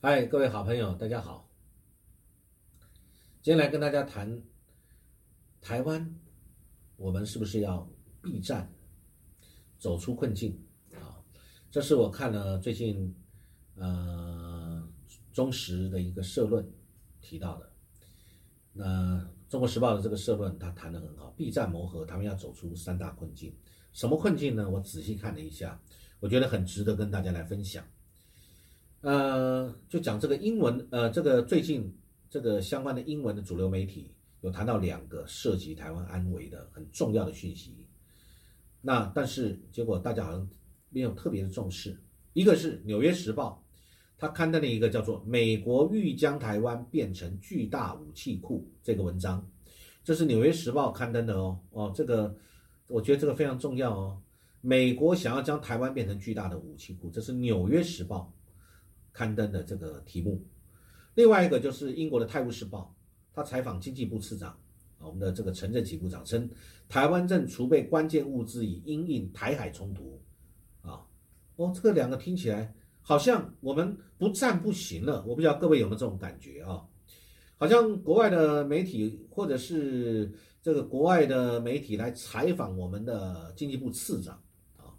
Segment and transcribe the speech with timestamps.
[0.00, 1.50] 嗨，各位好朋友，大家好。
[3.42, 4.40] 今天来跟大家谈
[5.60, 6.14] 台湾，
[6.94, 7.84] 我们是不是要
[8.22, 8.72] 避战，
[9.76, 10.56] 走出困境
[10.94, 11.18] 啊？
[11.68, 13.12] 这是我看了最近
[13.74, 14.88] 呃
[15.32, 16.64] 中时的一个社论
[17.20, 17.68] 提到的。
[18.72, 23.52] 那中国时报的这个社论，他谈的很好，避战谋和，他们要走出三大困境。
[23.92, 24.70] 什么困境呢？
[24.70, 25.82] 我仔细看了一下，
[26.20, 27.84] 我觉得很值得跟大家来分享。
[29.00, 31.96] 呃，就讲这个英文，呃，这个最近
[32.28, 37.76] 这个相关的英文的主流媒体有谈到两个涉及台湾安危的很重要的讯息。
[38.80, 40.48] 那但是结果大家好像
[40.90, 41.96] 没有特别的重视。
[42.32, 43.64] 一个是《纽约时报》，
[44.18, 49.48] 它刊登了一个叫做《美国欲将台湾变成巨大武器库》这个文章，
[50.02, 51.60] 这是《纽约时报》刊登的哦。
[51.70, 52.36] 哦，这个
[52.88, 54.20] 我觉得这个非常重要哦。
[54.60, 58.32] 美国想要将台湾变成巨大的武器库，这是《纽约时报》。
[59.18, 60.40] 刊登的这个题目，
[61.16, 62.94] 另外一个就是英国的《泰晤士报》，
[63.34, 64.56] 他采访经济部次长，
[65.00, 66.48] 我们的这个陈振奇部长称，
[66.88, 70.22] 台湾正储备关键物资以应应台海冲突，
[70.82, 71.04] 啊，
[71.56, 76.86] 哦，这个两个听起来好像我们不战不行了，我不知道各位有没有这种感觉啊？
[77.56, 84.40] 好像国外的媒体或者是这个国外的媒体来采访我们的经济部次长
[84.76, 84.94] 啊，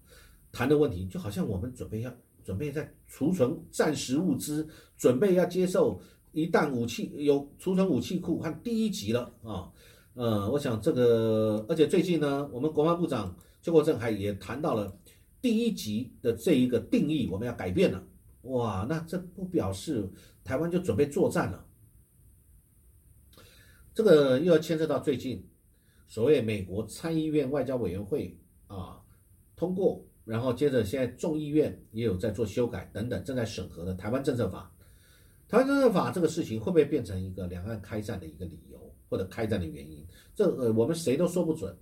[0.51, 2.13] 谈的问题就好像我们准备要。
[2.49, 9.71] 准备在储存战时物资，准备要接受一旦武器有储存武器库和第一级了啊！
[10.15, 14.97] 呃，我想这个，而且最近呢，我们国防部长邱国正还也谈到了
[15.39, 18.03] 第一级的这一个定义，我们要改变了。
[18.41, 20.09] 哇，那这不表示
[20.43, 21.63] 台湾就准备作战了？
[23.93, 25.47] 这个又要牵涉到最近
[26.07, 28.99] 所谓美国参议院外交委员会啊
[29.55, 30.03] 通过。
[30.29, 34.71] 然后接着，现在众议院也有在做修改等等，正在审核的台湾政策法。
[35.47, 38.79] 台湾政策法这个事情会不会变成一个两岸开战的一个理由，
[39.09, 40.05] 或者开战的原因？
[40.35, 41.75] 这呃，我们谁都说不准。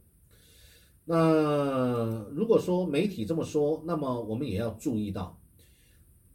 [1.03, 5.37] 那如果说媒体这么说，那么我们也要注意到，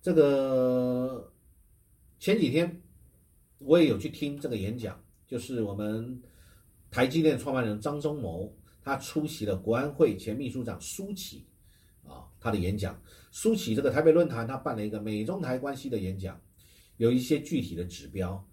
[0.03, 1.33] 这个
[2.19, 2.83] 前几天
[3.57, 6.23] 我也有去听这个演讲，就是我们
[6.91, 11.47] 台积电创办人张忠谋，他出席了国安会前秘书长苏启。
[12.07, 16.41] 啊，他的演讲，苏起这个台北论坛，他办了一个美中台关系的演讲，
[16.97, 18.47] 有一些具体的指标。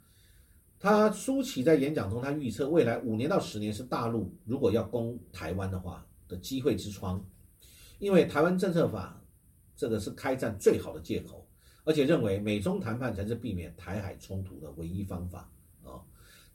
[0.79, 7.25] 他苏起在演讲中，他预测未来五年到十年是大陆如果要攻台湾的话的机会之窗，
[7.97, 9.21] 因为台湾政策法
[9.75, 11.47] 这个是开战最好的借口，
[11.83, 15.51] 而且认为美中谈判才是避免台海冲突的唯一方法
[15.83, 16.01] 啊。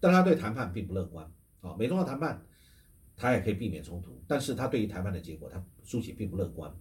[0.00, 1.31] 但他对谈判并不乐观
[1.61, 2.44] 啊，美中的谈判。
[3.16, 6.76] 他也可以避免冲突，但是他对于谈判的结果，他书写并不乐观。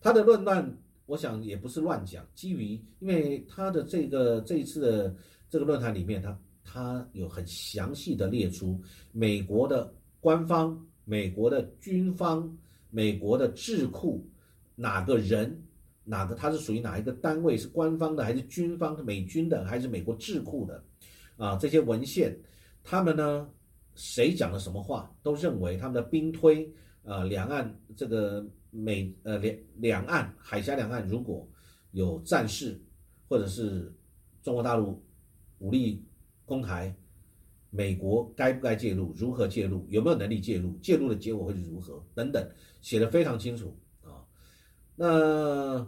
[0.00, 5.14] 他的论断，我想也不是乱讲，基于因为他的这个这一次的
[5.48, 8.80] 这个论坛里面，他他有很详细的列出
[9.12, 12.56] 美国的官方、美国的军方、
[12.90, 14.26] 美国的智库
[14.74, 15.62] 哪个人
[16.04, 20.82] 哪个他是属于哪一个单位，是官方的还是军方美军的还是美国智库的
[21.36, 21.56] 啊？
[21.56, 22.38] 这些文献，
[22.82, 23.48] 他们呢？
[24.00, 26.72] 谁讲了什么话，都认为他们的兵推，
[27.02, 31.48] 呃，两岸这个美呃两两岸海峡两岸如果
[31.92, 32.80] 有战事，
[33.28, 33.92] 或者是
[34.42, 35.02] 中国大陆
[35.58, 36.04] 武力
[36.44, 36.94] 攻台，
[37.70, 39.12] 美国该不该介入？
[39.16, 39.86] 如何介入？
[39.88, 40.76] 有没有能力介入？
[40.78, 42.04] 介入的结果会是如何？
[42.14, 44.24] 等等，写的非常清楚啊。
[44.94, 45.86] 那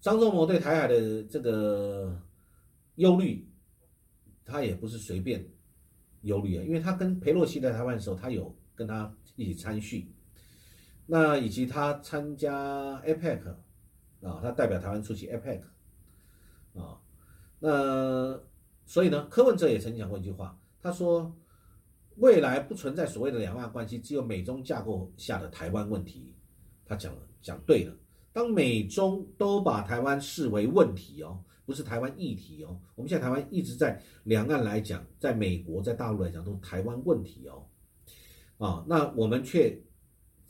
[0.00, 2.20] 张忠谋对台海的这个
[2.96, 3.48] 忧虑，
[4.44, 5.46] 他也不是随便。
[6.22, 10.10] 忧虑啊，因为他跟佩洛西在台湾的时候，他有跟他一起参叙，
[11.06, 13.40] 那以及他参加 APEC
[14.22, 15.60] 啊，他代表台湾出席 APEC
[16.74, 17.00] 啊，
[17.60, 18.40] 那
[18.84, 21.34] 所以呢，柯文哲也曾经讲过一句话，他说
[22.16, 26.34] 未来不存在所谓的两岸关系，只有美中架构下的台湾问题。
[26.84, 27.94] 他讲了，讲对了，
[28.32, 31.42] 当美中都把台湾视为问题哦。
[31.64, 37.66] 不是台湾议题哦，我们现在台湾一直在两岸来讲，在美国在大陆来讲都是台湾问题哦，
[38.64, 39.76] 啊，那我们却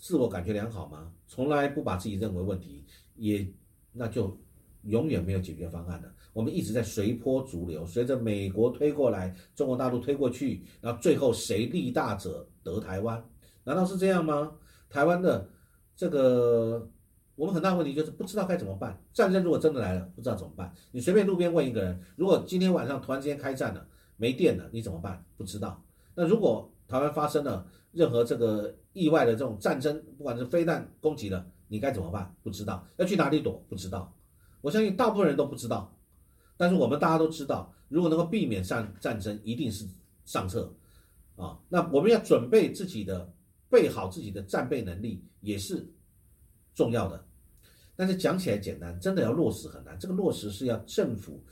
[0.07, 1.11] 自我感觉良好吗？
[1.27, 2.85] 从来不把自己认为问题，
[3.17, 3.45] 也
[3.91, 4.39] 那就
[4.83, 6.15] 永远没有解决方案的。
[6.33, 13.29] 我们一直在随波逐流，随着美国推过来，中国大陆推过去，然后最后谁力大者得台湾？
[13.65, 14.53] 难道是这样吗？
[14.89, 15.51] 台湾的
[15.97, 16.89] 这个。
[17.35, 18.99] 我们很大问题就是不知道该怎么办。
[19.13, 20.73] 战争如果真的来了，不知道怎么办。
[20.93, 23.87] 你随便路边问一个人，如果今天晚上突然之间开战了，
[24.17, 25.23] 没电了，你怎么办？
[25.37, 25.85] 不知道。
[26.15, 32.35] 那如果台湾发生了任何这个意外的这种战争，不管是飞弹攻击了，你该怎么办？
[32.43, 32.87] 不知道。
[32.97, 33.65] 要去哪里躲？
[33.69, 34.15] 不知道。
[34.61, 35.93] 我相信大部分人都不知道。
[36.57, 39.87] 但是我们大家都知道，如果能够避免战战争，一定是
[40.25, 40.75] 上策
[41.37, 41.59] 啊。
[41.69, 43.31] 那我们要准备自己的，
[43.69, 45.87] 备好自己的战备能力也是
[46.75, 47.27] 重要的。
[47.95, 49.99] 但是讲起来简单，真的要落实很难。
[49.99, 51.45] 这个落实是要政府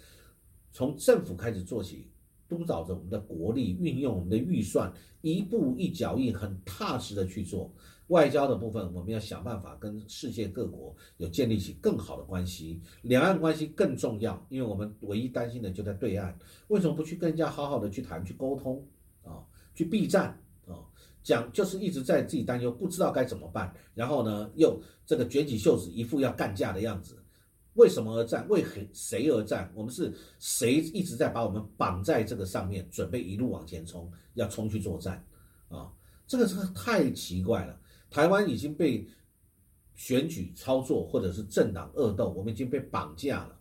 [0.72, 2.10] 从政府开始做起，
[2.49, 4.93] 督导着我们的国力，运用我们的预算，
[5.23, 7.73] 一步一脚印，很踏实的去做。
[8.08, 12.79] 外交的部分，我们要想办法跟世界各国有建立起更好的关系。
[13.00, 16.37] 两岸关系更重要，因为我们唯一担心的就在对岸，
[16.69, 18.87] 为什么不去跟人家好好的去谈、去沟通
[19.23, 19.40] 啊？
[19.75, 20.38] 去避战
[20.69, 20.85] 啊？
[21.23, 27.17] 讲就是一直在自己担忧，不知道该怎么办，然后呢又这个卷起袖子，一副要干架的样子。
[27.75, 28.49] 为什么而战？
[28.49, 29.71] 为谁谁而战？
[29.75, 35.25] 我们是谁一直在把我们绑在这个上面，准备一路往前冲，要冲去作战
[35.69, 35.93] 啊？
[36.26, 37.79] 这个是太奇怪了。
[38.11, 39.06] 台湾已经被
[39.94, 43.56] 选举操作，或者是政党恶斗，我们已经被绑架了，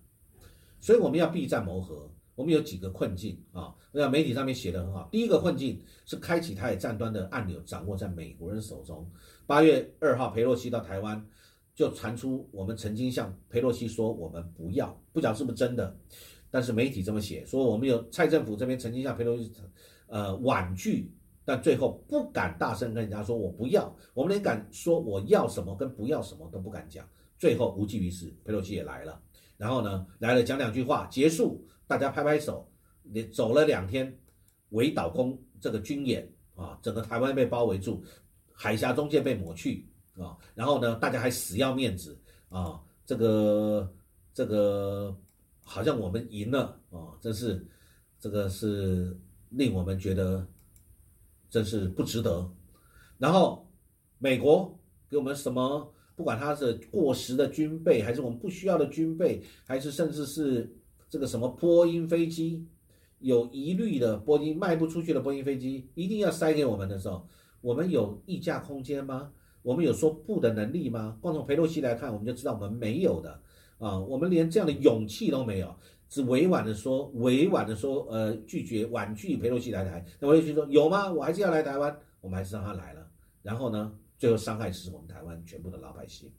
[0.79, 2.09] 所以我们要避战谋和。
[2.35, 5.07] 我们有几个困境啊，那媒体上面写的很好。
[5.11, 9.07] 第一个困境是开启台海战端的按钮掌握在美国人手中。
[9.45, 11.23] 八月二号，佩洛西到台湾，
[11.75, 15.95] 就传出我们曾经向佩洛西说我们不要，不讲是不是真的，
[16.51, 19.51] 但是媒体这么写，说我们有蔡政府这边曾经向佩洛西
[20.07, 21.11] 呃婉拒。
[21.45, 27.05] 但最后不敢大声跟人家说“我不要”，我们连敢说我要什么跟不要什么都不敢讲。
[27.37, 29.21] 最后无济于事，佩洛西也来了，
[29.57, 32.65] 然后呢来了讲两句话结束，大家拍拍手，
[33.03, 34.17] 连走了两天，
[34.69, 38.01] 围岛攻这个军演啊，整个台湾被包围住，
[38.53, 39.85] 海峡中线被抹去
[40.17, 42.17] 啊，然后呢大家还死要面子
[42.49, 43.93] 啊，这个
[44.33, 45.15] 这个
[45.63, 47.65] 好像我们赢了啊，真是
[48.19, 49.17] 这个是
[49.49, 50.45] 令我们觉得。
[51.53, 52.51] 真是不值得。
[53.19, 53.69] 然后，
[54.17, 54.75] 美国
[55.07, 55.93] 给我们什么？
[56.15, 60.75] 不管它是过时的军备，还是我们不需要的军备，还是甚至是
[61.11, 62.67] 这个什么波音飞机，
[63.19, 67.29] 有疑虑的波音卖不出去的波音飞机，一定要塞给我们的时候，
[67.61, 69.31] 我们有议价空间吗？
[69.63, 71.17] 我们有说不的能力吗？
[71.19, 73.41] 光从佩洛西来看，我们就知道我们没有的
[73.79, 75.75] 啊，我们连这样的勇气都没有。
[76.07, 80.05] 只委婉的说，委婉的说，呃，拒绝婉拒佩洛西来台。
[80.19, 81.11] 那佩洛西说有吗？
[81.11, 83.09] 我还是要来台湾，我们还是让他来了。
[83.41, 86.31] 然后呢，最后伤害是我们台湾全部的老百姓。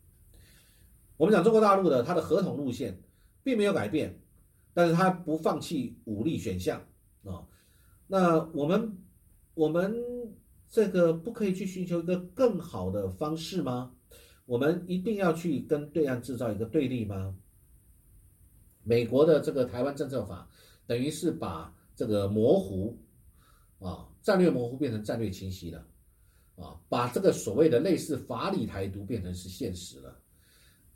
[1.17, 3.03] 我们讲中国大陆的，它的合同路线
[3.43, 4.21] 并没有改变，
[4.73, 6.81] 但是它不放弃武力选项
[7.25, 7.47] 啊。
[8.07, 8.97] 那我们
[9.55, 9.97] 我们
[10.69, 13.95] 这个不可以去寻求一个更好的方式吗？
[14.47, 17.35] 我们一定要去跟对岸制造一个对立吗？
[18.83, 20.47] 美国的这个台湾政策法，
[20.87, 22.99] 等于是把这个模糊，
[23.79, 25.87] 啊，战略模糊变成战略清晰了，
[26.57, 30.21] 啊，把这个所谓的类似法理台独变成是现实了，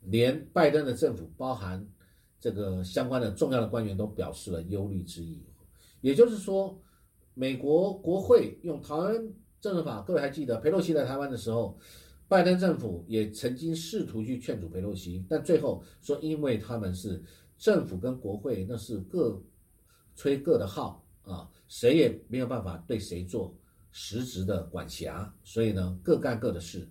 [0.02, 1.82] 连拜登的政府，包含
[2.38, 5.42] 这个相关的重要的官员都表示了忧虑之意，
[6.02, 6.78] 也就是说，
[7.32, 11.78] 美国国会用台湾政策法，各位还记得佩洛西来台湾的时候，
[12.26, 17.22] 拜登政府也曾经试图去劝阻佩洛西，但最后说，因为他们是。
[17.60, 19.42] 政府跟国会那是各
[20.14, 23.52] 吹各的号啊，谁也没有办法对谁做
[23.90, 26.88] 实质的管辖，所以呢，各干各的事，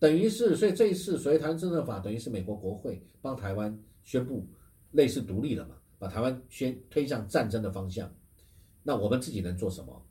[0.00, 4.44] 等于是，所以这一次所谓台湾政策法，等于是美国国会帮台湾宣布
[4.90, 8.12] 类似独立了嘛，把台湾先推向战争的方向。
[8.82, 10.04] 那我们自己能做什么？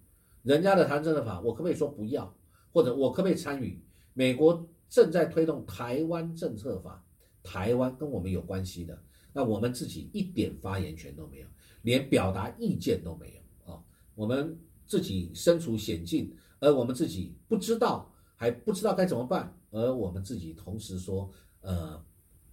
[0.43, 2.33] 人家的台湾政策法，我可不可以说不要？
[2.73, 3.83] 或者我可不可以参与？
[4.13, 7.03] 美国正在推动台湾政策法，
[7.43, 9.01] 台湾跟我们有关系的。
[9.33, 11.47] 那我们自己一点发言权都没有，
[11.83, 13.81] 连表达意见都没有啊！
[14.13, 21.31] 我们自己身处险境，而我们自己不知道，还不知道该怎么办，而我们自己同时说，
[21.61, 22.03] 呃，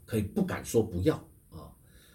[0.05, 1.17] 可以不敢说不要
[1.51, 1.75] 啊！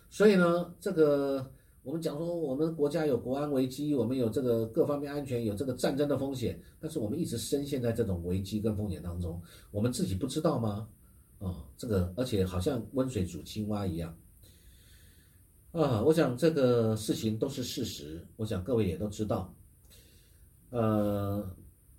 [0.10, 1.52] 所以呢，这个
[1.84, 10.88] 我们讲说，我们国家有国安危机，我们有这个各方面安全，有这个战争的风险，但是我们一直深陷在这种危机跟风险当中，我们自己不知道吗？
[11.40, 14.18] 啊，这个而且好像温水煮青蛙一样。
[15.74, 19.54] 啊，我想这个事情都是事实，我想各位也都知道。
[20.70, 21.46] 呃，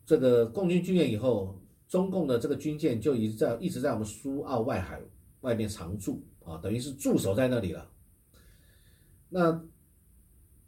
[0.07, 5.03] 这个共军军演以后，中共的这个军舰就一直在一直在我们苏澳外海
[5.43, 7.91] 外面常驻啊，等于是驻守在那里了。
[9.29, 9.63] 那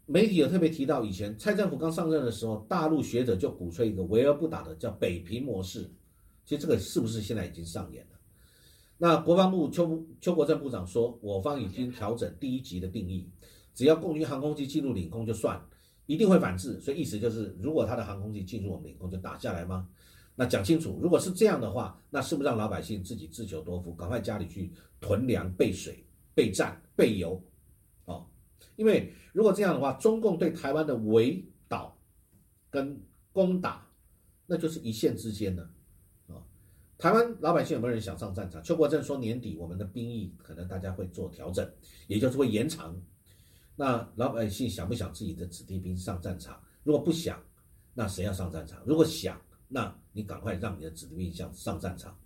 [0.09, 5.91] 媒体有特别提到，以前蔡政府刚上任的时候，大陆学者就鼓吹一个围而不打的叫北平模式，
[6.45, 8.19] 其实这个是不是现在已经上演了？
[8.99, 13.29] 那国防部邱邱国正部长说，我方已经调整第一级的定义，
[13.75, 15.61] 只要共军航空机进入领空就算，
[16.07, 16.81] 一定会反制。
[16.81, 19.89] 所以意思就是，如果他的航空机进入我们领空就打下来吗？
[20.37, 24.71] 那讲清楚，如果是这样的话，那是不是让老百姓自己自求多福，赶快家里去
[25.01, 27.43] 囤粮备水、备战、备油？
[28.77, 31.99] 因为如果这样的话，中共对台湾的围岛
[32.71, 33.03] 跟
[33.33, 33.87] 攻打，
[34.47, 35.63] 那就是一线之间的
[36.29, 36.41] 啊。
[36.97, 38.63] 台湾老百姓有没有人想上战场？
[38.63, 41.69] 邱国正说年底我们的兵役可能大家会做调整，
[42.07, 42.99] 也就是会延长。
[43.75, 46.63] 那老百姓想不想自己的子弟兵上战场？
[46.83, 47.43] 如果不想，
[47.93, 48.83] 那谁要上战场？
[48.87, 52.19] 如果想，那你赶快让你的子弟兵上上战场。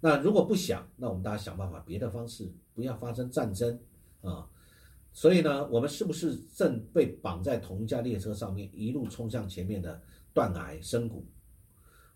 [0.00, 3.78] 那如果不想，那我们大家想办法别的方式，不要发生战争
[4.20, 4.48] 啊。
[5.12, 10.00] 所以呢，我们是不是正被绑在同一架列车上面，一路冲向前面的
[10.32, 11.24] 断崖深谷？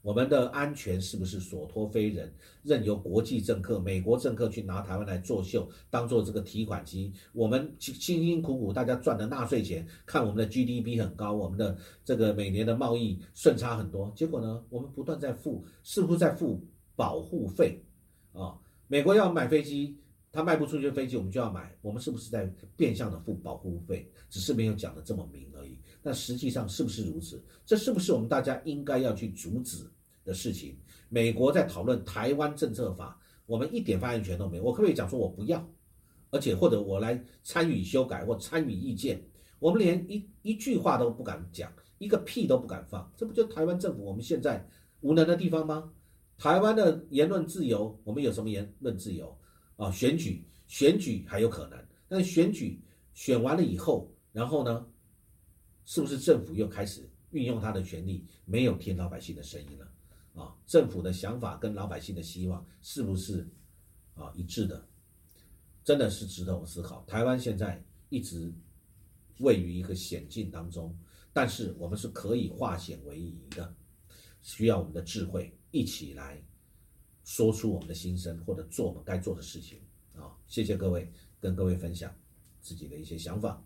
[0.01, 7.13] 我们的安全是不是所托非人，任由国际政客、美国政客去拿台湾来作秀，当做这个提款机？
[7.33, 17.85] 我们辛辛苦苦大家赚的纳税钱，看我们的 GDP 很高，我们的这个每年的贸易顺差很多，结果呢，我们不断在付，似乎在付保护费？
[18.33, 19.99] 啊，美国要买飞机。
[20.37, 21.75] 他卖不出去飞机，我们就要买。
[21.81, 22.45] 我们是不是在
[22.77, 24.07] 变相的付保护费？
[24.29, 25.81] 只是没有讲的这么明而已。
[26.03, 27.43] 那实际上是不是如此？
[27.65, 29.91] 这是不是我们大家应该要去阻止
[30.25, 30.77] 的事情？
[31.09, 34.63] 美国在讨论台湾政策法，我们一点发言权都没有。
[34.63, 35.67] 我可不可以讲说我不要？
[36.31, 39.23] 而且或者我来参与修改或参与意见？
[39.59, 43.11] 我们连一一句话都不敢讲，一个屁都不敢放。
[43.17, 44.69] 这不就台湾政府我们现在
[45.01, 45.91] 无能的地方吗？
[46.37, 49.35] 台湾的言论自由，我们有什么言论自由？
[49.77, 52.81] 啊，选举选举还有可能，但是选举
[53.15, 54.87] 选完了以后，然后呢，
[55.85, 59.93] 是不是政府又开始运用他的权利，没有听老百姓的声音了？
[60.35, 63.49] 啊，政府的想法跟老百姓的希望是不是
[64.15, 64.87] 啊一致的？
[65.85, 67.05] 真的是值得我思考。
[67.07, 68.53] 台湾现在一直
[69.39, 70.99] 位于一个险境当中，
[71.33, 73.75] 但是我们是可以化险为夷的，
[74.43, 76.43] 需要我们的智慧一起来。
[77.27, 79.81] 说出我们的心声，或者做我们该做的事情
[80.15, 80.31] 啊！
[80.47, 82.15] 谢谢各位，跟各位分享
[82.63, 83.63] 自己的一些想法。